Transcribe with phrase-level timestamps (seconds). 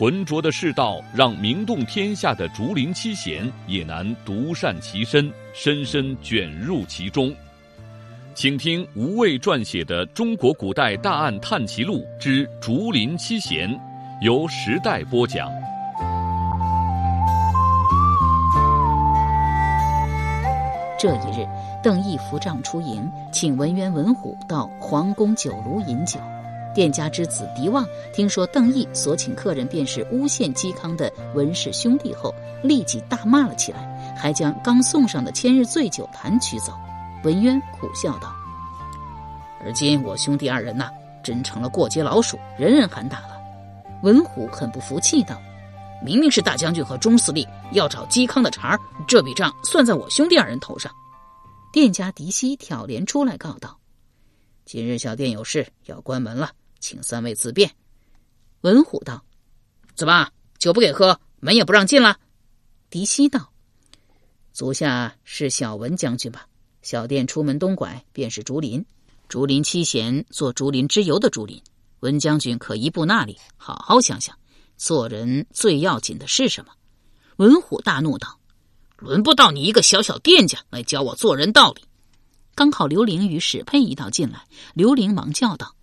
[0.00, 7.30] 浑浊的世道，让名动天下的竹林七贤也难独善其身，深深卷入其中。
[8.34, 13.68] 请听吴畏撰写的《中国古代大案探奇录之竹林七贤》，
[14.22, 15.50] 由时代播讲。
[20.98, 21.46] 这一日，
[21.82, 26.18] 邓毅扶杖出营，请文渊、文虎到皇宫酒楼饮酒。
[26.72, 36.72] 店家之子狄旺听说邓毅所请客人便是诬陷嵇康的文氏兄弟后，立即大骂了起来，还将刚送上的千日醉酒坛取走。
[37.24, 38.32] 文渊苦笑道
[39.60, 40.88] ：“而今我兄弟二人呐，
[41.24, 43.36] 真成了过街老鼠，人人喊打了。”
[44.02, 45.36] 文虎很不服气道
[46.02, 50.90] ：“明明是大将军和钟司令要找嵇康的茬儿，这笔账算在我兄弟二人头上。”
[51.72, 53.76] 店家狄希挑帘出来告道
[54.64, 57.70] ：“今日小店有事要关门了。”请三位自便。
[58.62, 59.24] 文虎道
[59.94, 62.18] ：“怎么酒不给喝，门也不让进了？”
[62.90, 63.52] 狄希道
[64.52, 66.46] ：“足下是小文将军吧？
[66.82, 68.84] 小店出门东拐便是竹林，
[69.28, 71.62] 竹林七贤做竹林之游的竹林。
[72.00, 74.36] 文将军可一步那里，好好想想，
[74.76, 76.72] 做人最要紧的是什么？”
[77.36, 78.40] 文虎大怒道
[78.96, 81.84] ：“轮不到你一个小小店家来教我做人道理。”
[82.54, 85.74] 刚好刘玲与史佩一道进来，刘玲忙叫道。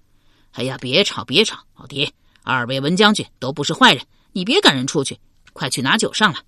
[0.58, 1.60] 哎呀，别吵，别吵！
[1.76, 5.20] 老狄，二位文将军都不是坏人，你别赶人出去，
[5.54, 6.40] 快去拿酒上来。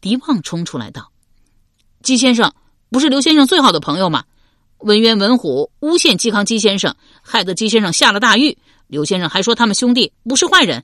[0.00, 1.12] 狄旺冲出来道
[2.02, 2.50] ：“姬先生
[2.88, 4.24] 不是刘先生最好的朋友吗？
[4.78, 8.56] 文渊、文虎诬陷嵇康，姬先生害得姬先生下了大狱。
[8.86, 10.82] 刘先生还说他们兄弟不是坏人。”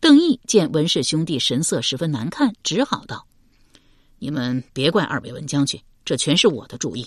[0.00, 3.26] 邓毅见文氏兄弟神色十分难看，只好道
[4.18, 7.06] ：“你们别怪二位文将军，这全是我的主意。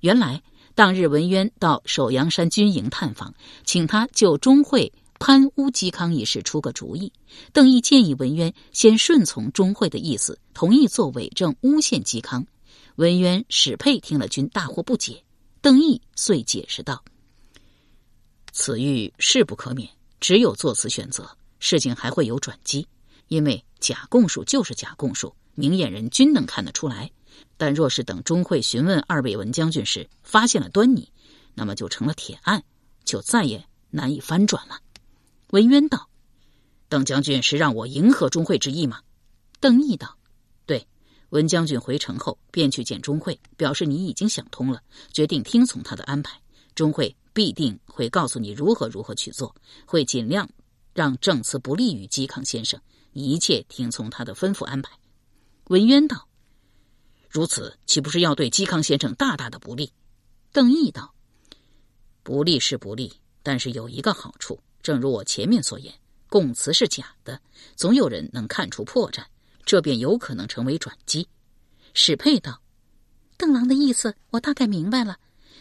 [0.00, 0.42] 原来……”
[0.74, 3.32] 当日，文渊到首阳山军营探访，
[3.64, 7.12] 请他就钟会攀污嵇康一事出个主意。
[7.52, 12.44] 邓毅建议文渊先顺从钟会的意思，同意做伪证诬陷嵇康。
[12.96, 15.22] 文渊、史佩听了，均大惑不解。
[15.60, 17.04] 邓毅遂解释道
[18.52, 22.86] ：“此狱势不可免，只有做此选择，事情还会有转机。
[23.28, 27.10] 因为假供述就是假供述，明眼人均能看得出来。”
[27.56, 31.10] 但若是等钟会询问二位文将军时发现了端倪，
[31.54, 32.62] 那么就成了铁案，
[33.04, 34.78] 就再也难以翻转了。
[35.50, 36.08] 文渊道
[36.88, 39.00] ：“邓将军是让我迎合钟会之意吗？”
[39.60, 40.18] 邓毅道
[40.66, 40.86] ：“对。”
[41.30, 46.40] 文将军回城后便去见钟会，表示你已经想通了，决定听从他的安排。
[46.74, 49.54] 钟会必定会告诉你如何如何去做，
[49.86, 50.48] 会尽量
[50.92, 52.80] 让证词不利于嵇康先生。
[53.12, 54.90] 一切听从他的吩咐安排。
[55.68, 56.28] 文渊道。
[57.34, 59.92] 如此岂不是要对嵇康先生大大的不利？
[60.52, 61.12] 邓毅道
[62.22, 63.12] ：“不利是不利，
[63.42, 65.92] 但是有一个好处，正如我前面所言，
[66.28, 67.40] 供词是假的，
[67.74, 69.24] 总有人能看出破绽，
[69.64, 71.26] 这便有可能成为转机。”
[71.92, 72.62] 史佩道
[73.36, 75.18] ：“邓郎的意思我大概明白了，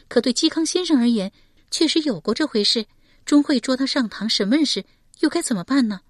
[0.07, 1.34] 可对嵇康先生而言，
[1.72, 2.85] 确实有过这回事。
[3.25, 4.85] 钟会捉他上堂审问时，
[5.22, 6.01] 又该怎么办呢？”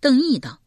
[0.00, 0.60] 邓毅道：“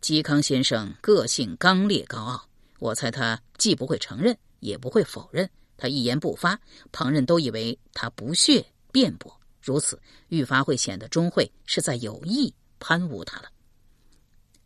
[0.00, 2.48] 嵇康先生个性刚烈高傲。”
[2.84, 5.48] 我猜他既不会承认，也不会否认。
[5.78, 6.60] 他一言不发，
[6.92, 8.62] 旁人都以为他不屑
[8.92, 9.34] 辩驳。
[9.62, 13.48] 如此，愈发会显得钟会是在有意攀污他了。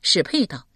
[0.03, 0.67] 史佩道：“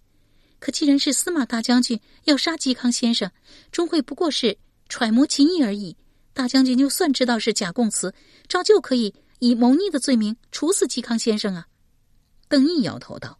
[0.60, 3.28] 可既然是司马大将军要杀嵇康先生，
[3.72, 4.56] 钟会不过是
[4.88, 5.97] 揣摩其意而已。
[6.32, 8.14] 大将军就算知道是假供词，
[8.47, 11.66] 照旧可以以谋逆的罪名处死嵇康先生啊。”
[12.48, 13.36] 邓毅摇头道：“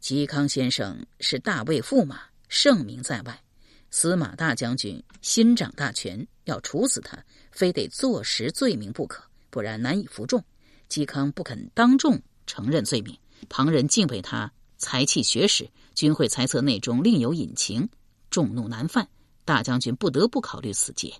[0.00, 2.22] 嵇康先生是大魏驸马。”
[2.54, 3.42] 盛名在外，
[3.90, 7.18] 司马大将军新掌大权，要处死他，
[7.50, 10.40] 非得坐实罪名不可，不然难以服众。
[10.88, 13.18] 嵇康不肯当众承认罪名，
[13.48, 17.88] 旁人敬佩他才气学识，均会猜测内中另有隐情，
[18.30, 19.08] 众怒难犯。
[19.44, 21.12] 大将军不得不考虑此节。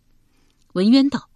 [0.75, 1.29] 文渊道：“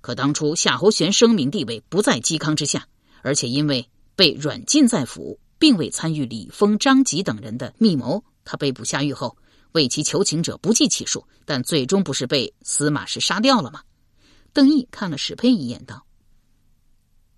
[0.00, 2.88] 可当初夏侯玄声名地位不在嵇康之下，
[3.20, 9.38] 而且因为被软禁在府，并未参与李丰、张吉等人的密谋。”他被捕下狱后，
[9.74, 13.82] 为其求情者不计其数，但最终不是被司马氏杀掉了吗？
[14.52, 16.06] 邓毅看了史佩一眼，道：“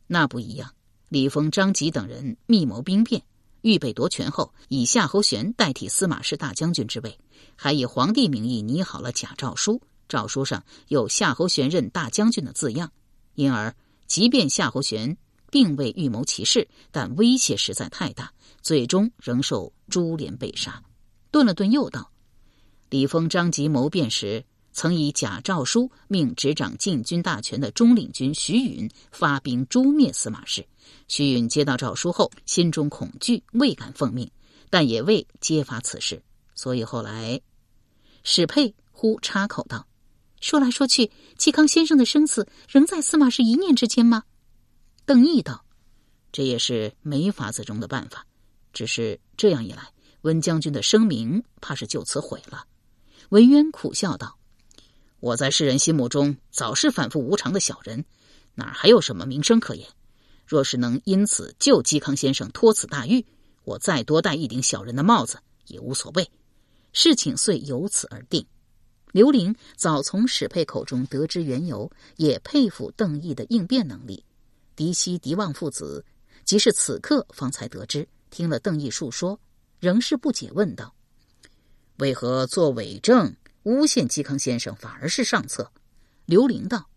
[0.07, 0.75] 那不一样。
[1.09, 3.23] 李丰、张吉等人密谋兵变，
[3.63, 7.19] 预备夺权后，以夏侯玄代替司马氏大将军之位，
[7.55, 12.93] 还以皇帝名义拟好了假诏书，诏书上有夏侯玄任大将军的字样。
[13.35, 13.75] 因而，
[14.07, 15.17] 即便夏侯玄
[15.51, 18.31] 并未预谋其事，但威胁实在太大，
[18.61, 20.83] 最终仍受株连被杀。
[21.31, 22.11] 顿了顿，又道
[22.91, 24.45] ：“李丰、张吉谋变时。”
[24.79, 30.69] 曾以假诏书命执掌禁军大权的中领军徐允发兵诛灭司马氏。
[31.09, 34.31] 徐允接到诏书后，心中恐惧，未敢奉命，
[34.69, 36.23] 但也未揭发此事。
[36.55, 37.41] 所以后来，
[38.23, 39.87] 史佩忽插口道
[40.43, 44.25] ：“说来说去，嵇康先生的生死仍在司马氏一念之间吗？”
[45.07, 45.65] 邓毅道
[46.33, 48.27] ：“这也是没法子中的办法。
[48.75, 49.91] 只是这样一来，
[50.21, 52.67] 温将军的声名怕是就此毁了。”
[53.31, 54.39] 文渊苦笑道。
[55.21, 58.05] 我在世人心目中早是反复无常的小人，
[58.55, 59.89] 哪还有什么名声可言？
[60.47, 63.27] 若是能因此救嵇康先生脱此大狱，
[63.65, 66.31] 我再多戴一顶小人的帽子也无所谓。
[66.93, 68.47] 事情遂由此而定。
[69.13, 74.25] 刘玲早从史佩口中得知缘由，也佩服邓毅的应变能力。
[74.77, 76.05] 狄希、狄旺父子
[76.45, 79.41] 即是此刻方才得知，听了邓毅述说，
[79.81, 80.95] 仍是不解，问道
[81.99, 83.35] ：“为何做伪证？”
[83.65, 85.73] 诬陷嵇康先生反而是上策，
[86.25, 86.89] 刘玲道：“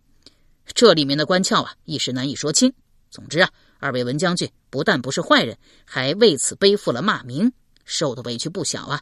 [0.76, 2.72] 这里面的关窍啊，一时难以说清。
[3.10, 3.50] 总之啊，
[3.80, 7.52] 二位文将军不但不是坏人，还为此背负了骂名，
[7.86, 9.02] 受的委屈不小啊。”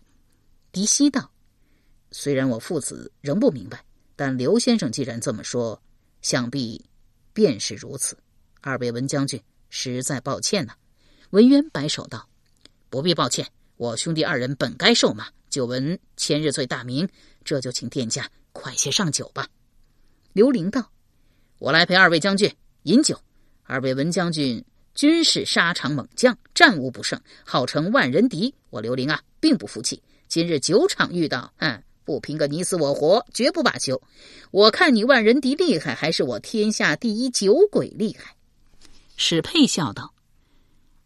[0.72, 1.30] 狄希道
[2.12, 3.84] ：“虽然我父子仍不明白，
[4.16, 5.82] 但刘先生既然这么说，
[6.22, 6.86] 想必
[7.34, 8.18] 便是如此。
[8.62, 10.74] 二位文将军实在抱歉呐。”
[11.32, 12.30] 文渊摆手道
[12.90, 13.46] ：“不必抱歉，
[13.76, 15.28] 我兄弟二人本该受骂。
[15.57, 17.09] 久闻千日醉大名。”
[17.44, 19.48] 这就请店家快些上酒吧。
[20.33, 20.92] 刘玲道
[21.57, 23.19] ：“我来陪二位将军饮酒。
[23.63, 24.63] 二位文将军
[24.94, 28.54] 均是沙场猛将，战无不胜，号称万人敌。
[28.69, 30.04] 我刘玲啊，并不服气。
[30.27, 34.00] 今日酒场遇到，嗯，不拼个你死我活，绝不罢休。
[34.51, 38.36] 我看你万人敌厉害，还是我天下第一酒鬼厉害？”
[39.18, 40.13] 史佩笑道：“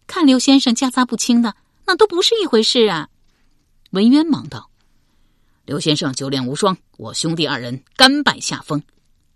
[0.07, 1.55] 看刘先生夹杂不清的，
[1.85, 3.07] 那都不是一回事啊。”
[3.91, 4.69] 文渊忙道。
[5.65, 8.81] 刘先生酒量无双，我兄弟二人甘拜下风。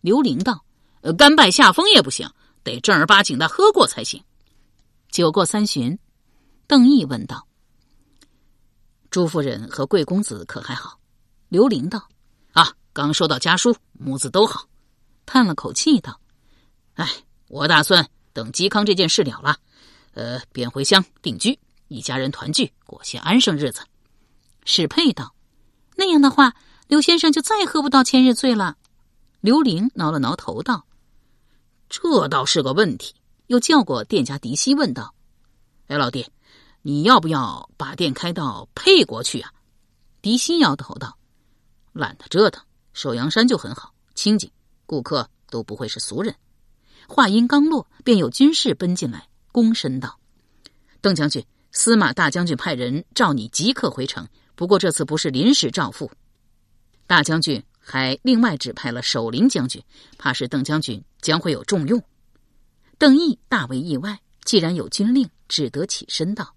[0.01, 0.65] 刘玲道
[1.01, 2.29] ：“呃，甘拜下风也不行，
[2.63, 4.21] 得正儿八经的喝过才行。”
[5.09, 5.97] 酒过三巡，
[6.67, 7.47] 邓毅问道
[9.09, 10.99] ：“朱夫人和贵公子可还好？”
[11.47, 12.07] 刘玲道
[12.53, 14.67] ：“啊，刚收到家书，母子都好。”
[15.25, 16.19] 叹了口气道
[16.95, 17.09] ：“哎，
[17.47, 19.57] 我打算等嵇康这件事了了，
[20.13, 23.81] 呃，便回乡定居，一家人团聚，过些安生日子。”
[24.65, 25.33] 史佩道。
[25.95, 26.53] 那样的话，
[26.87, 28.75] 刘先生就再喝不到千日醉了。
[29.39, 30.85] 刘玲挠了挠头道
[31.87, 33.15] ：“这倒是个问题。”
[33.47, 35.13] 又叫过店家狄希问道
[35.87, 36.27] ：“哎，老弟，
[36.81, 39.53] 你要不要把店开到沛国去啊？”
[40.21, 41.15] 狄希摇头道
[41.93, 42.63] ：“懒得折腾，
[42.93, 44.49] 首阳山就很好，清静，
[44.87, 46.35] 顾客都不会是俗人。”
[47.07, 50.19] 话音刚落，便有军士奔进来，躬身道
[51.01, 56.09] ：“邓将军，司马大将军派人召你即刻回城。”不过这次不是临时照付，
[57.07, 59.83] 大将军还另外指派了守陵将军，
[60.17, 62.01] 怕是邓将军将会有重用。
[62.97, 66.55] 邓毅大为意外，既然有军令，只得起身道：“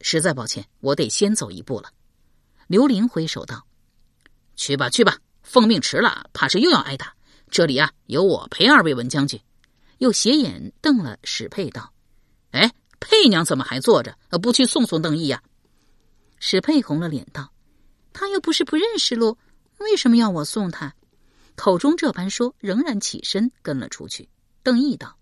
[0.00, 1.90] 实在抱歉，我得先走一步了。”
[2.68, 3.66] 刘玲挥手道
[4.54, 7.14] ：“去吧，去吧，奉命迟了，怕是又要挨打。
[7.50, 9.40] 这里啊，有我陪二位文将军。”
[9.98, 11.92] 又斜眼瞪了史佩道
[12.52, 12.70] ：“哎，
[13.00, 14.16] 佩娘怎么还坐着？
[14.42, 15.42] 不去送送邓毅呀？”
[16.38, 17.52] 史佩红了脸道
[18.12, 19.38] ：“他又不是不认识路，
[19.78, 20.94] 为什么要我送他？”
[21.56, 24.28] 口中这般说，仍然起身跟了出去。
[24.62, 25.18] 邓毅道：“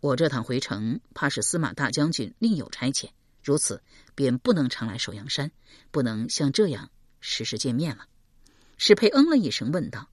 [0.00, 3.10] 我这趟回城，怕是司马大将军另有差遣，
[3.42, 3.80] 如此
[4.16, 5.52] 便不能常来首阳山，
[5.92, 6.90] 不能像这样
[7.20, 8.06] 时时见面了。”
[8.78, 10.10] 史佩嗯了一声，问道：“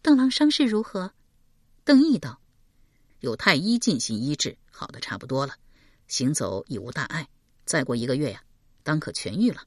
[0.00, 1.12] 邓郎伤势如何？”
[1.84, 2.40] 邓毅道
[3.20, 5.56] ：“有太医进行医治，好的差不多了，
[6.08, 7.28] 行走已无大碍。
[7.66, 8.42] 再过一个月呀。”
[8.82, 9.62] 当可痊愈了，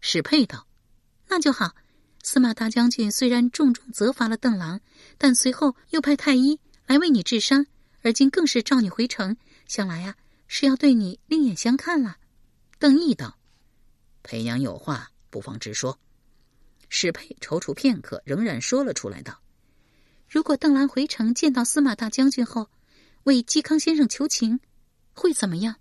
[0.00, 0.66] 史佩道
[1.28, 1.74] ：“那就好。
[2.22, 4.80] 司马大将军虽然重重责罚了邓郎，
[5.18, 7.66] 但随后又派太医来为你治伤，
[8.02, 9.36] 而今更是召你回城，
[9.66, 12.18] 想来呀是要对你另眼相看了。”
[12.78, 13.38] 邓毅道
[14.22, 15.98] ：“裴娘有话，不妨直说。”
[16.88, 19.42] 史佩踌躇片刻，仍然说了出来道
[20.28, 22.70] ：“如果邓郎回城见到司马大将军后，
[23.24, 24.60] 为嵇康先生求情，
[25.12, 25.76] 会怎么样？”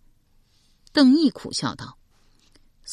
[0.92, 2.00] 邓毅苦笑道。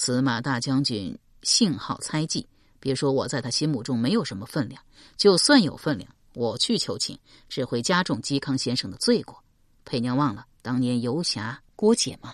[0.01, 2.47] 司马大将军幸好猜忌，
[2.79, 4.81] 别说我在他心目中没有什么分量，
[5.17, 9.43] 就算有分量，我去求情，只会加重嵇康先生的罪过。
[9.85, 12.33] 佩娘忘了当年游侠郭解吗？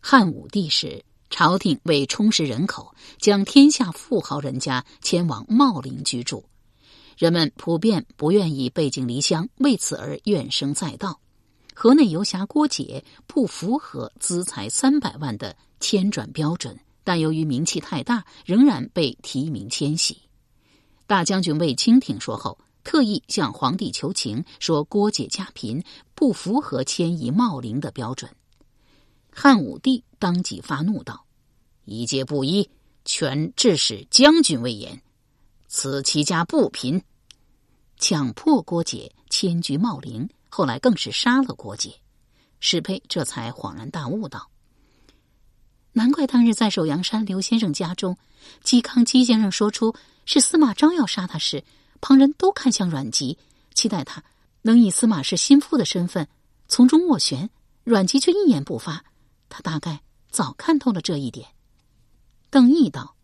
[0.00, 6.46] 汉武帝时，朝廷为充实人口，将天下富豪人家迁往茂陵居住，
[7.18, 11.20] 人们普遍不愿意背井离乡，为此而怨声载道。
[11.74, 20.22] 河内游侠郭解不符合资财三百万的迁转标准，但由于名气太大，仍然被提名迁徙。
[21.06, 25.82] 大将军卫青听说后，特意向皇帝求情，说郭解家贫，
[26.14, 28.30] 不符合迁移茂陵的标准。
[29.32, 31.24] 汉武帝当即发怒道
[31.84, 32.70] ：“一介布衣，
[33.04, 35.02] 全致使将军威严，
[35.66, 37.02] 此其家不贫。”
[37.98, 40.28] 强迫郭解迁居茂陵。
[40.52, 41.94] 后来更是杀了郭解，
[42.58, 44.50] 史佩这才恍然大悟道
[45.92, 48.16] ：“难怪当日在首阳山刘先生家中，
[48.64, 49.94] 嵇康嵇先生说出
[50.24, 51.64] 是司马昭要杀他时，
[52.00, 53.38] 旁人都看向阮籍，
[53.74, 54.22] 期待他
[54.62, 56.28] 能以司马氏心腹的身份
[56.68, 57.50] 从中斡旋。
[57.82, 59.04] 阮籍却一言不发，
[59.48, 61.48] 他大概早看透了这一点。”
[62.50, 63.16] 邓毅道：“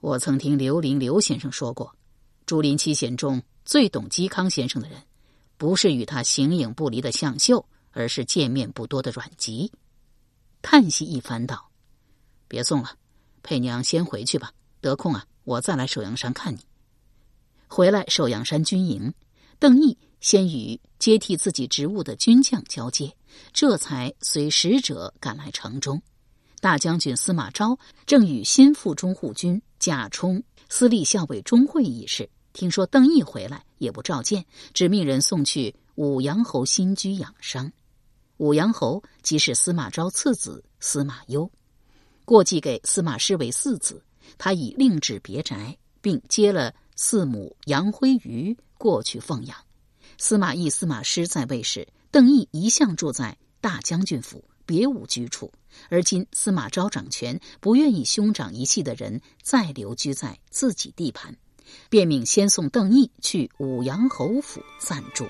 [0.00, 1.94] 我曾听刘伶刘先生说过，
[2.44, 5.02] 竹林七贤中最懂嵇康先生的人。”
[5.58, 9.70] 不是与他形影不离的向秀，而是见面不多的阮籍。
[10.60, 11.70] 叹息一番道
[12.52, 12.90] ：“别送了，
[13.42, 14.52] 佩娘先回去吧。
[14.82, 16.58] 得空啊，我再来首阳山看你。”
[17.66, 19.14] 回来首阳山军营，
[19.58, 23.16] 邓毅先与接替自己职务的军将交接，
[23.54, 26.02] 这才随使者赶来城中。
[26.60, 32.28] 大将军司马昭正与心腹中护军贾充私立校尉钟会议事。
[32.52, 34.44] 听说邓毅回来，也不召见，
[34.74, 37.72] 只命人送去武阳侯新居养伤。
[38.36, 41.50] 武阳侯即是司马昭次子司马攸，
[42.32, 44.02] 过继给司马师为四子。
[44.38, 49.54] 他已另置别宅，并接了四母杨辉瑜过去奉养。
[50.16, 55.52] 司马懿、司马师在位时，邓毅一向住在大将军府，别无居处。
[55.90, 61.36] 而今司马昭掌权，不愿意兄长一系的人再留居在自己地盘。
[61.90, 65.26] 便命先送邓毅去武阳侯府暂住。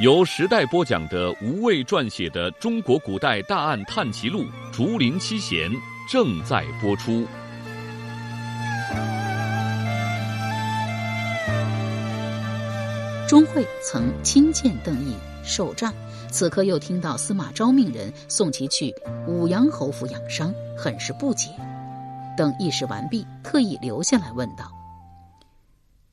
[0.00, 5.68] 由时代播讲的吴畏撰写的《中国古代大案探奇录·竹林七贤》
[6.08, 7.26] 正在播出。
[13.26, 15.92] 钟会曾亲见邓毅受杖。
[16.30, 18.94] 此刻又听到司马昭命人送其去
[19.26, 21.50] 武阳侯府养伤，很是不解。
[22.36, 24.70] 等议事完毕，特意留下来问道：“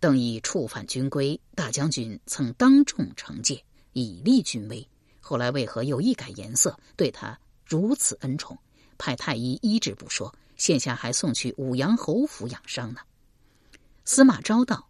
[0.02, 3.62] 邓毅触犯军规，大将军曾当众惩戒，
[3.96, 4.88] 以立军威。
[5.20, 8.58] 后来为何又一改颜色，对他如此恩宠？
[8.98, 13.00] 派太医医治不说，现下还送去武阳侯府养伤呢？”
[14.06, 14.88] 司马昭道：“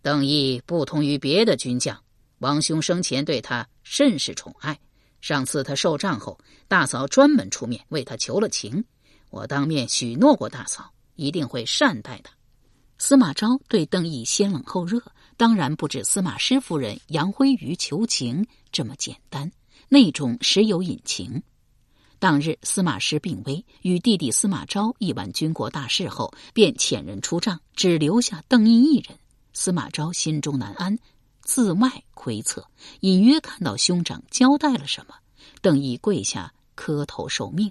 [0.00, 2.00] 邓毅不同于别的军将。”
[2.38, 4.78] 王兄生前对他甚是宠爱，
[5.20, 8.84] 上次他受杖后，大嫂专门出面为他求了情，
[9.30, 12.32] 我当面许诺过大嫂一定会善待他。
[12.96, 15.02] 司马昭对邓毅先冷后热，
[15.38, 19.52] 当然不止司马师夫人杨辉瑜求情这么简单，
[19.88, 21.40] 内中实有隐情。
[22.18, 29.16] 当日司马师病危，与弟弟司马昭议完军国大事后，便遣人出帐，只留下邓毅一人。
[29.52, 30.98] 司马昭心中难安。
[31.40, 32.68] 自外窥测，
[33.00, 35.14] 隐约看到兄长交代了什么。
[35.62, 37.70] 邓毅跪下磕头受命。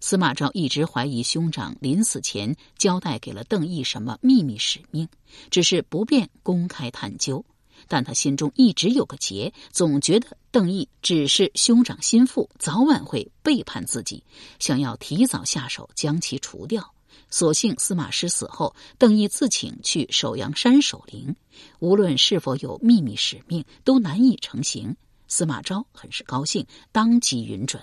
[0.00, 5.08] 司马昭一直怀疑兄长临死前交代给了邓毅什么秘密使命，
[5.50, 7.44] 只是不便公开探究。
[7.88, 14.24] 但他心中一直有个结，总觉得邓毅只是兄长心腹，早晚会背叛自己，
[14.58, 16.92] 想要提早下手将其除掉。
[17.28, 21.34] 所幸司马师死后，邓毅自请去首阳山守灵。
[21.78, 24.96] 无论是否有秘密使命，都难以成行。
[25.28, 27.82] 司马昭很是高兴，当即允准。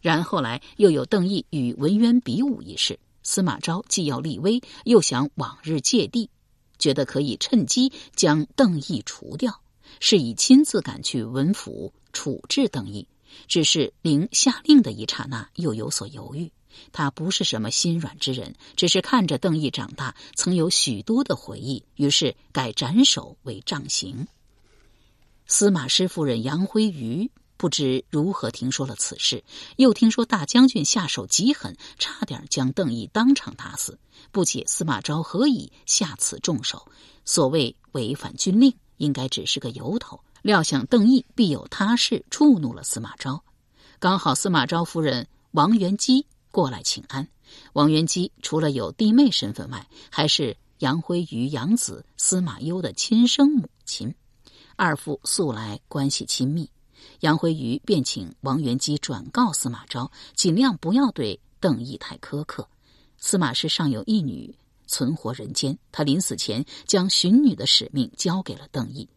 [0.00, 6.30] 然后来又有邓毅与文渊比武一事，司马昭既要立威，又想往日借地，
[6.78, 9.60] 觉得可以趁机将邓毅除掉，
[10.00, 13.06] 是以亲自赶去文府处置邓毅。
[13.46, 16.50] 只是临下令的一刹那，又有所犹豫。
[16.90, 24.26] 他不是什么心软之人，只是看着邓毅长大，曾有许多的回忆，于是改斩首为杖刑。
[25.46, 27.30] 司马师夫人杨辉瑜
[27.60, 29.44] 不知如何听说了此事，
[29.76, 33.98] 又听说大将军下手极狠，差点将邓毅当场打死，
[34.32, 36.90] 不解司马昭何以下此重手。
[37.26, 43.44] 所谓违反军令，应该只是个由头，料想邓毅必有他事，触怒了司马昭。
[43.98, 46.24] 刚好司马昭夫人王元姬。
[46.50, 47.28] 过来请安。
[47.74, 54.14] 王元姬除了有弟妹身份外，还是杨辉与养子司马攸的亲生母亲。
[54.76, 56.70] 二父素来关系亲密，
[57.20, 62.68] 杨辉瑜便请王元基转告司马昭，尽量不要对邓毅太苛刻。
[63.18, 64.54] 司马氏尚有一女
[64.86, 69.08] 存活人间，他临死前将寻女的使命交给了邓毅。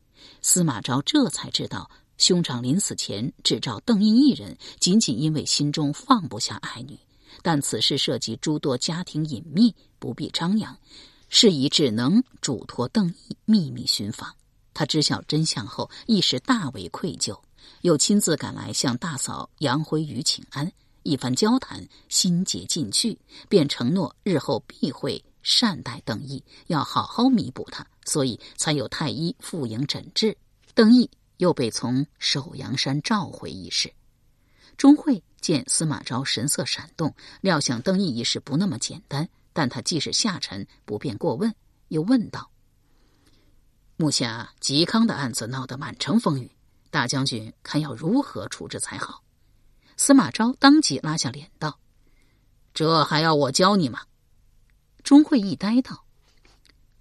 [0.41, 6.99] 司马昭这才知道，兄长临死前只召邓毅一人，仅仅因为心中放不下爱女。
[7.41, 10.77] 但此事涉及诸多家庭隐秘，不必张扬，
[11.29, 14.35] 事宜只能嘱托邓毅秘密寻访。
[14.73, 17.39] 他知晓真相后，一时大为愧疚，
[17.82, 20.72] 又亲自赶来向大嫂杨辉宇请安。
[21.03, 30.38] 一番交谈，心结尽去，便承诺日后必会善待邓毅，要好好弥补他，所以才有太医赴营诊治。
[30.74, 33.93] 邓毅又被从首阳山召回一事。
[34.77, 41.53] 钟会见司马昭神色闪动，料想邓毅一事不那么简单，但他既是下臣，不便过问，
[41.89, 42.50] 又问道
[43.98, 46.50] ：“目下嵇康的案子闹得满城风雨，
[46.93, 49.23] 大将军看要如何处置才好？”
[49.97, 51.79] 司马昭当即拉下脸道
[52.73, 54.01] ：“这还要我教你吗？”
[55.03, 56.05] 钟会一呆道：“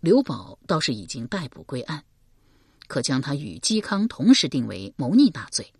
[0.00, 2.02] 刘宝倒是已经逮捕归案，
[2.88, 5.70] 可将他与嵇康同时定为谋逆大罪。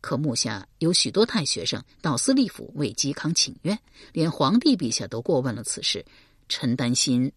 [0.00, 3.78] 可目下有许多太学生到司隶府为嵇康请愿，
[4.12, 6.04] 连皇帝陛下都过问了此事，
[6.48, 7.32] 臣担心。”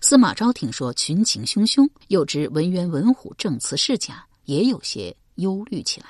[0.00, 6.06] 司马昭听说群情汹汹，又知文渊文虎证词是假，也有些忧虑起来。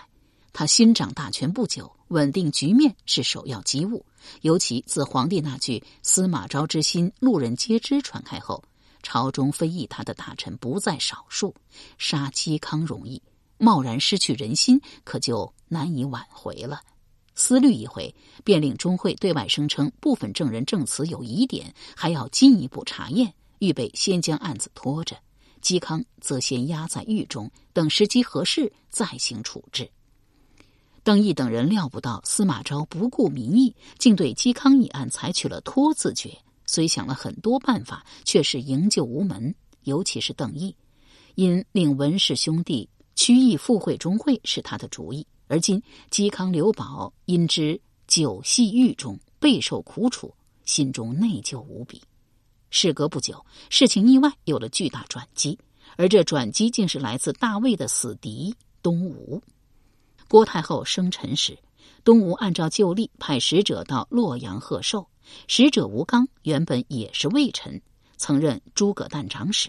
[0.52, 1.91] 他新掌大权不久。
[2.09, 4.05] 稳定局面是首要机务，
[4.43, 8.62] 尤其自皇帝那句“司马昭之心，路人皆知”传开后，
[9.02, 11.55] 朝中非议他的大臣不在少数。
[11.97, 13.23] 杀嵇康容易，
[13.57, 16.83] 贸然失去人心，可就难以挽回了。
[17.35, 18.14] 思虑一回，
[18.45, 25.17] 便令钟会对外声称部分证人证词有疑点，还要进一步查验，预备先将案子拖着。
[25.62, 29.88] 嵇康则先押在狱中，等时机合适再行处置。
[31.04, 36.37] 邓毅等人料不到司马昭不顾民意，竟对嵇康一案采取了拖字诀。
[36.66, 39.55] 虽想了很多办法，却是营救无门。
[39.85, 40.75] 尤其是邓毅，
[41.35, 45.27] 因令文氏兄弟屈意附会钟会是他的主意。
[45.48, 50.33] 而今嵇康、刘宝因之久系狱中，备受苦楚，
[50.64, 52.01] 心中内疚无比。
[52.73, 55.59] 事隔不久，事情意外有了巨大转机，
[55.97, 59.41] 而这转机竟是来自大魏的死敌东吴。
[60.27, 61.59] 郭太后生辰时，
[62.03, 65.07] 东吴按照旧例派使者到洛阳贺寿。
[65.47, 67.81] 使者吴刚原本也是魏臣，
[68.17, 69.69] 曾任诸葛诞长史。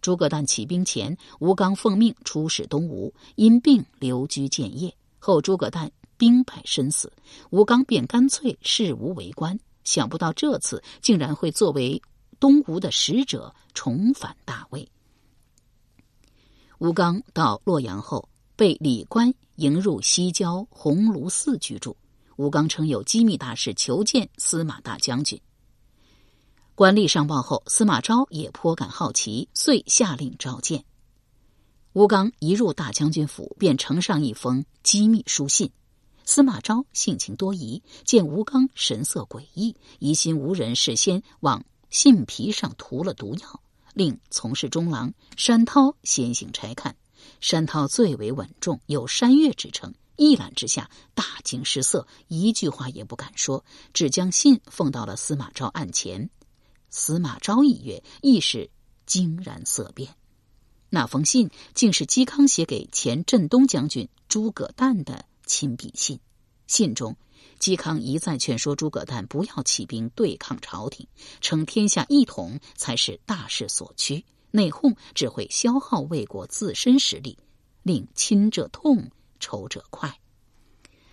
[0.00, 4.92] 诸葛诞起兵前，吴刚奉命出使东吴，因病留居建业。
[5.20, 7.12] 后诸葛诞兵败身死，
[7.50, 9.56] 吴刚便干脆视吴为官。
[9.84, 12.00] 想不到这次竟然会作为
[12.40, 14.88] 东吴的使者重返大魏。
[16.78, 18.28] 吴刚到洛阳后。
[18.56, 21.96] 被李官迎入西郊鸿胪寺居住。
[22.36, 25.40] 吴刚称有机密大事求见司马大将军。
[26.74, 30.84] 官吏上报后，司马昭也颇感好奇，遂下令召见。
[31.94, 35.70] 吴刚一入大将军府，便呈上一封机密书信。
[36.26, 43.60] 司马昭性情多疑，见吴刚神色诡异，疑心无人事先往信皮上涂了毒药，
[43.94, 46.96] 令从事中郎山涛先行拆看。
[47.40, 49.94] 山涛最为稳重，有山岳之称。
[50.16, 56.28] 一览之下，大惊失色，一句话也不敢说，只将信奉到了司马昭案前。
[56.90, 58.70] 司马昭一阅，亦是
[59.06, 60.14] 惊然色变。
[60.90, 66.20] 那封信竟是嵇康写给前镇东将军诸葛诞的亲笔信。
[66.70, 67.16] 信中，
[67.58, 71.04] 嵇康一再劝说诸葛诞不要起兵对抗朝廷，
[71.40, 74.24] 称天下一统才是大势所趋。
[74.52, 77.36] 内讧只会消耗魏国自身实力，
[77.82, 80.20] 令亲者痛，仇者快。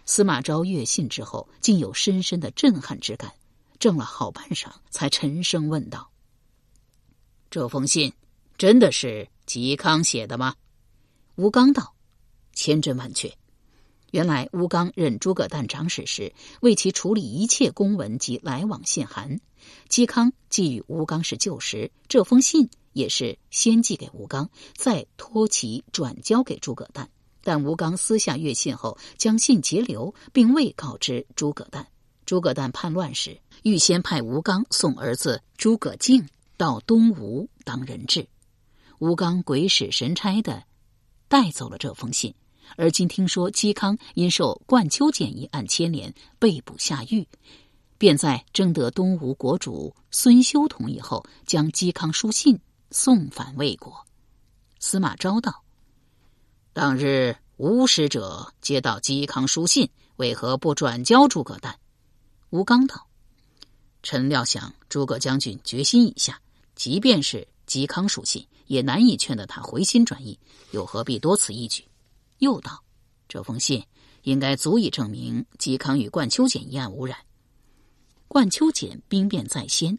[0.05, 3.33] 司马昭阅信之后，竟有深深的震撼之感，
[3.79, 6.11] 怔了好半晌，才沉声问道
[7.49, 8.13] ：“这封信
[8.59, 10.53] 真的是嵇康写的吗？”
[11.35, 11.95] 吴刚道
[12.53, 13.35] ：“千真万确。
[14.11, 19.39] 原来吴刚任诸葛诞长史时，为其处理一切公文及来往信函。
[19.89, 27.07] 嵇康既与吴刚是旧识，这封信。”也是先寄给吴刚，再托其转交给诸葛诞。
[27.43, 31.85] 但吴刚私下阅信后，将信截留，并未告知诸葛诞。
[32.25, 38.27] 诸葛诞叛乱时，预先派吴刚送儿子诸葛敬到东吴当人质。
[38.97, 40.63] 吴刚鬼使神差的
[41.27, 42.33] 带走了这封信。
[42.75, 47.27] 而今听说嵇康因受冠丘谏一案牵连，被捕下狱，
[47.97, 52.60] 便在征得东吴国主孙休同意后，将嵇康书信。
[52.89, 53.93] 送返魏国，
[54.80, 55.62] 司马昭道
[56.71, 61.77] ：“当日吴使者接到嵇康书信，为何不转交诸葛诞？
[62.49, 63.06] 吴刚道
[64.03, 66.39] ：“臣料想诸葛将军决心已下，
[66.75, 70.39] 即便是嵇康书信，也难以劝得他回心转意，
[70.71, 71.84] 又何必多此一举？”
[72.39, 72.84] 又道
[73.28, 73.84] ：“这封信
[74.23, 77.17] 应该足以证明嵇康与冠秋俭一案无染。
[78.28, 79.97] 冠秋俭兵变在先，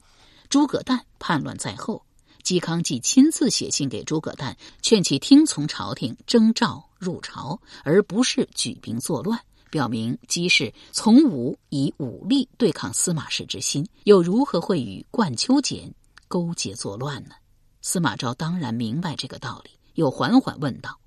[0.49, 2.05] 诸葛诞叛乱在后。”
[2.45, 9.39] 嵇康既亲自写信给诸葛诞，劝其听从朝廷征召入朝，而不是举兵作乱，
[9.71, 15.93] 表明嵇氏从无以武力对抗司马氏之心，又如何会与冠秋俭
[16.27, 17.35] 勾结作乱呢？
[17.83, 20.99] 司马昭当然明白这个道理，又缓缓问道：“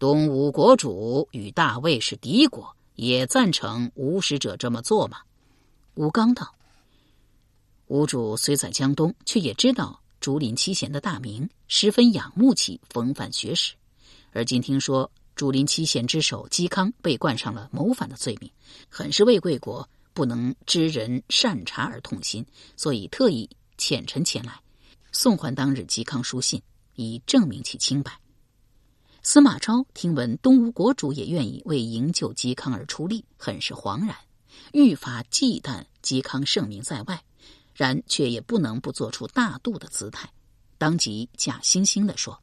[0.00, 5.18] 东吴国主与大魏是敌国，也赞成吴使者这么做吗？”
[5.94, 6.54] 吴刚道。
[7.86, 13.74] 吴主虽在江东，却也知道竹林七贤的大名，十分仰慕其风范学识。
[14.32, 18.50] 而今听说竹林七贤之首嵇康被冠上了谋反的罪名，
[18.88, 22.42] 很是为贵国不能知人善察而痛心，
[22.74, 24.58] 所以特意遣臣前来
[25.12, 26.62] 送还当日嵇康书信，
[26.94, 28.18] 以证明其清白。
[29.22, 34.16] 司马昭听闻东吴国主也愿意为营救嵇康而出力，很是惶然，
[34.72, 37.22] 愈发忌惮嵇康盛名在外。
[37.72, 40.30] 然却也不能不做出大度的姿态，
[40.76, 42.38] 当即假惺惺的说：“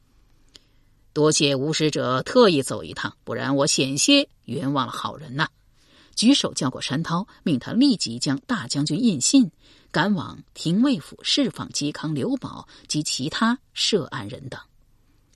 [1.13, 5.47] 多谢吴使者特意走一趟，不然我险些冤枉了好人呐！”
[6.15, 9.51] 举手叫过山涛，命他立即将大将军印信
[9.91, 14.59] 赶往廷尉府释放嵇康、刘宝及其他涉案人等。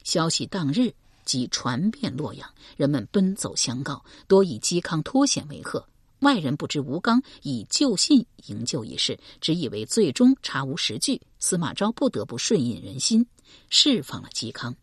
[0.04, 0.92] 消息当日
[1.26, 5.86] 即传遍洛阳，人们奔走相告，多以嵇康脱险为贺。
[6.20, 11.20] 外人不知吴刚以救信营救一事，只以为最终查无实据。
[11.40, 13.26] 司马昭不得不顺应人心，
[13.70, 14.76] 释放了嵇康。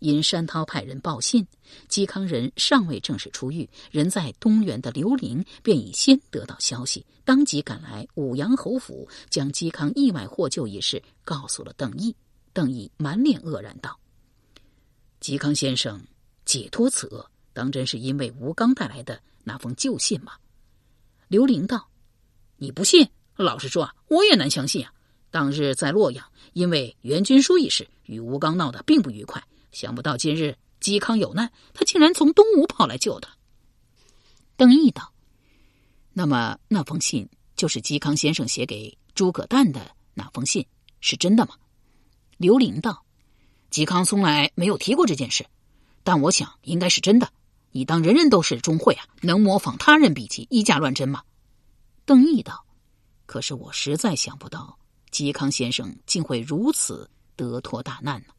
[0.00, 1.46] 因山涛派人报信，
[1.88, 12.16] 嵇康人尚未正式出狱，人在东原的刘伶便已先得到消息，当即赶来武阳侯府，将嵇康意外获救一事告诉了邓毅。
[12.52, 13.96] 邓毅满脸愕然道
[15.20, 16.00] ：“嵇康先生
[16.44, 20.32] 解脱此厄，当真是因为吴刚带来的？”那封旧信吗？
[21.28, 21.88] 刘玲道
[22.56, 23.08] ：“你不信？
[23.36, 24.92] 老实说啊，我也难相信啊。
[25.30, 33.34] 当日在洛阳，因为袁军书一事与吴刚闹得并不愉快，想不到今日嵇康有难，他竟然从东吴跑来救他。”
[34.58, 35.12] 邓毅道
[36.12, 40.66] ：“那么那封信就是嵇康先生写给诸葛诞的那封信，
[41.00, 41.54] 是真的吗？”
[42.36, 43.04] 刘玲道
[43.70, 45.46] ：“嵇康从来没有提过这件事，
[46.02, 47.32] 但我想应该是真的。”
[47.72, 49.06] 你当人人都是钟会啊？
[49.20, 51.22] 能模仿他人笔迹以假乱真吗？
[52.04, 52.66] 邓毅道
[53.26, 54.76] ：“可是我实在想不到，
[55.12, 58.34] 嵇康先生竟会如此得脱大难呢。”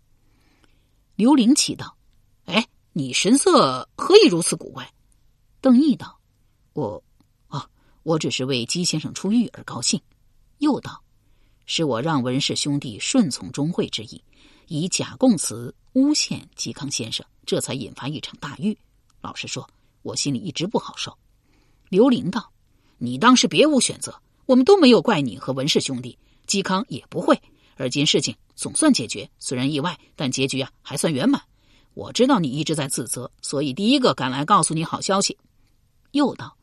[1.16, 1.96] 刘伶奇道
[2.44, 4.92] ：“哎，你神色何以如此古怪？”
[5.62, 6.20] 邓毅道
[6.74, 7.02] ：“我，
[7.48, 7.66] 啊，
[8.04, 10.02] 我只是为嵇先生出狱而高兴。”
[10.60, 11.02] 又道
[11.66, 14.22] ：“是我让文氏兄弟顺从钟会之意，
[14.72, 18.78] 以假供词诬陷嵇康先生，这才引发一场大狱。”
[19.20, 19.70] 老实说，
[20.02, 21.14] 我心里一直不好受。
[21.90, 22.50] 刘玲道
[22.98, 27.38] ：“你当时别无选择，我们都没有怪你和文氏兄弟，嵇康也不会。
[27.76, 31.42] 而今事情总算解决，虽然意外，但结局啊还算圆满。
[31.94, 35.38] 我知道你一直在自责，所以第一个赶来告诉你好消息。”
[36.12, 36.56] 又道：“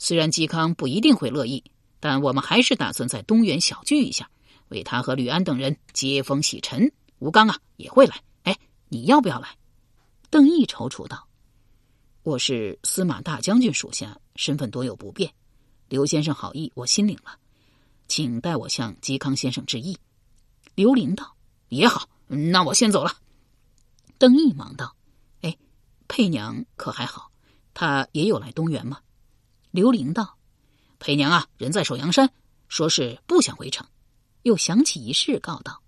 [0.00, 1.62] 虽然嵇康不一定会乐意，
[2.00, 4.30] 但我们还是打算在东园小聚一下，
[4.68, 6.90] 为他和吕安等人接风洗尘。
[7.20, 9.56] 吴刚啊也会来，哎，你要不要来？”
[10.30, 11.28] 邓毅踌躇道。
[12.22, 15.32] 我是司马大将军属下，身份多有不便。
[15.88, 17.38] 刘先生好意，我心领了，
[18.08, 19.98] 请代我向嵇康先生致意。
[20.74, 21.36] 刘伶道
[21.68, 23.14] ：“也好，那我先走了。”
[24.16, 24.96] 邓毅忙道
[25.42, 25.58] ：“哎，
[26.08, 27.30] 佩娘可还好？
[27.74, 29.00] 她也有来东原吗？”
[29.72, 30.38] 刘伶道
[30.98, 32.32] ：“佩娘啊，人在首阳山，
[32.68, 33.86] 说是不想回城。”
[34.42, 35.82] 又想起一事，告道：“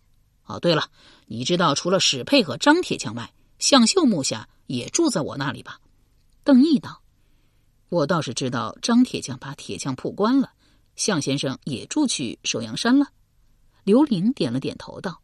[0.46, 0.90] 哦，对了，
[1.26, 5.78] 你知道除了史佩和张铁匠外，向秀木下也住在我那里吧？”
[6.44, 7.02] 邓毅道
[7.88, 10.50] ：“我倒是知道张铁匠把铁匠铺关了，
[10.96, 13.06] 向先生也住去首阳山了。”
[13.84, 15.20] 刘玲点了点头道：“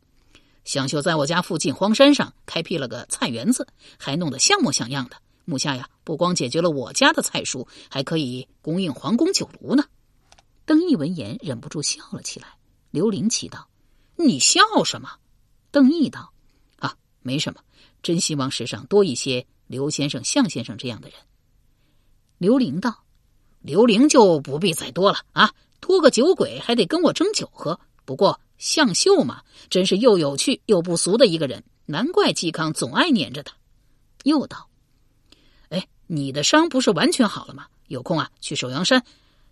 [0.65, 3.67] 向秀在我家附近荒山上开辟了个菜园子，
[3.99, 5.17] 还弄得像模像样的。
[5.45, 9.85] 木下呀，不光解决了我家的菜蔬，还可以供应皇宫酒炉呢。”
[10.67, 12.49] 邓毅闻言忍不住笑了起来。
[12.91, 13.67] 刘玲奇道
[14.19, 15.17] ：“你笑什么？”
[15.71, 16.33] 邓毅道
[16.79, 17.61] ：“啊，没什么，
[18.03, 21.19] 真希望世上多一些。”刘先生、向先生这样的人，
[22.39, 23.05] 刘玲道
[23.61, 25.53] ：“刘玲就不必再多了啊，
[25.83, 27.79] 托个酒鬼还得跟我争酒喝。
[28.07, 33.55] 不过向秀嘛，真是又有趣又不俗的一个人，难怪嵇康总爱黏着他。”
[34.25, 34.71] 又道
[35.69, 37.67] ：“哎，你的伤不是完全好了吗？
[37.89, 39.05] 有空啊，去首阳山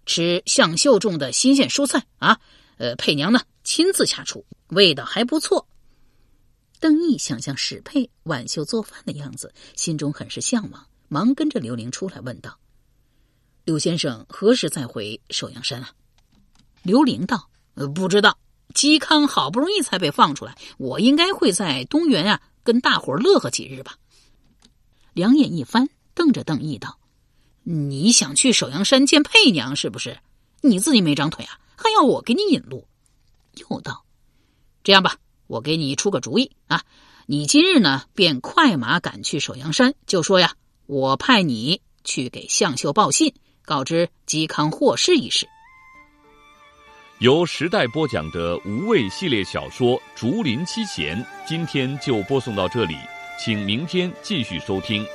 [0.07, 2.41] 吃向秀种的新鲜蔬菜啊。
[2.79, 5.67] 呃，佩娘呢亲自下厨，味道还不错。”
[6.79, 12.57] 邓毅想象史佩、晚秀做饭的样子，心中很是向往，忙跟着刘玲出来问道
[13.67, 15.91] ：“刘先生何时再回首阳山啊？”
[16.85, 18.39] 刘玲道：“呃，不知道。
[18.73, 23.97] 嵇康好不容易才被放出来，我应该会在东园啊，跟大伙儿乐呵几日吧。”
[25.13, 27.01] 两眼一翻，瞪着邓毅道
[27.65, 30.21] ：“你想去首阳山见佩娘是不是？
[30.61, 32.87] 你自己没长腿啊，还要我给你引路？”
[33.57, 34.05] 又道
[34.85, 35.17] ：“这样吧。”
[35.49, 36.83] 我给你出个主意啊！
[37.27, 40.55] 你今日呢，便快马赶去首阳山，就说呀，
[40.87, 43.33] 我派你去给向秀报信，
[43.65, 45.47] 告知嵇康获释一事。
[47.21, 51.17] 由时代播讲的无畏系列小说《竹林七贤》，
[51.47, 52.97] 今天就播送到这里，
[53.39, 55.07] 请明天继续收听。